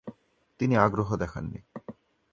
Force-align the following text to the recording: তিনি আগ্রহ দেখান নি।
তিনি 0.59 0.75
আগ্রহ 0.77 1.09
দেখান 1.15 1.43
নি। 1.45 1.59